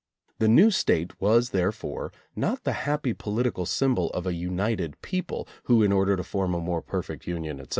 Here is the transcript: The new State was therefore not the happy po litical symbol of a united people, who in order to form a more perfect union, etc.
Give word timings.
The 0.39 0.47
new 0.47 0.71
State 0.71 1.21
was 1.21 1.51
therefore 1.51 2.11
not 2.35 2.63
the 2.63 2.71
happy 2.73 3.13
po 3.13 3.29
litical 3.33 3.67
symbol 3.67 4.09
of 4.13 4.25
a 4.25 4.33
united 4.33 4.99
people, 5.03 5.47
who 5.65 5.83
in 5.83 5.91
order 5.91 6.15
to 6.17 6.23
form 6.23 6.55
a 6.55 6.59
more 6.59 6.81
perfect 6.81 7.27
union, 7.27 7.59
etc. 7.59 7.69